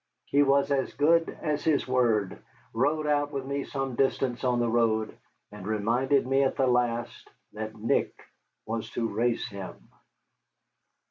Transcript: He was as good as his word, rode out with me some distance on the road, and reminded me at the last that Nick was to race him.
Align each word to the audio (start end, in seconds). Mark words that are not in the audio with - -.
He 0.25 0.41
was 0.41 0.71
as 0.71 0.91
good 0.95 1.29
as 1.43 1.63
his 1.63 1.87
word, 1.87 2.39
rode 2.73 3.05
out 3.05 3.31
with 3.31 3.45
me 3.45 3.63
some 3.65 3.93
distance 3.93 4.43
on 4.43 4.59
the 4.59 4.67
road, 4.67 5.15
and 5.51 5.67
reminded 5.67 6.25
me 6.25 6.41
at 6.41 6.55
the 6.55 6.65
last 6.65 7.29
that 7.53 7.75
Nick 7.77 8.19
was 8.65 8.89
to 8.93 9.07
race 9.07 9.47
him. 9.47 9.77